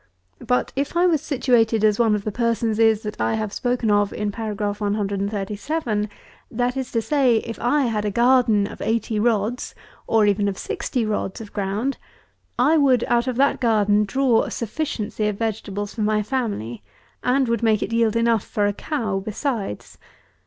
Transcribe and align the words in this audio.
But 0.39 0.73
if 0.75 0.97
I 0.97 1.05
was 1.05 1.21
situated 1.21 1.83
as 1.83 1.99
one 1.99 2.15
of 2.15 2.23
the 2.23 2.31
persons 2.31 2.79
is 2.79 3.03
that 3.03 3.21
I 3.21 3.35
have 3.35 3.53
spoken 3.53 3.91
of 3.91 4.11
in 4.11 4.31
Paragraph 4.31 4.81
137; 4.81 6.09
that 6.49 6.75
is 6.75 6.91
to 6.93 7.03
say, 7.03 7.37
if 7.37 7.59
I 7.59 7.81
had 7.81 8.03
a 8.03 8.09
garden 8.09 8.65
of 8.65 8.81
eighty 8.81 9.19
rods, 9.19 9.75
or 10.07 10.25
even 10.25 10.47
of 10.47 10.57
sixty 10.57 11.05
rods 11.05 11.39
of 11.39 11.53
ground, 11.53 11.99
I 12.57 12.77
would 12.77 13.03
out 13.03 13.27
of 13.27 13.35
that 13.35 13.59
garden, 13.59 14.03
draw 14.03 14.41
a 14.41 14.49
sufficiency 14.49 15.27
of 15.27 15.37
vegetables 15.37 15.93
for 15.93 16.01
my 16.01 16.23
family, 16.23 16.81
and 17.23 17.47
would 17.47 17.61
make 17.61 17.83
it 17.83 17.93
yield 17.93 18.15
enough 18.15 18.43
for 18.43 18.65
a 18.65 18.73
cow 18.73 19.19
besides. 19.19 19.99